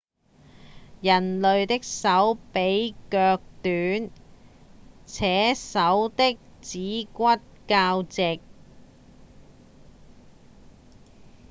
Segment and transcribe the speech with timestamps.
[1.03, 4.09] 人類的手比腳短
[5.05, 7.25] 且手的指骨
[7.67, 8.39] 較直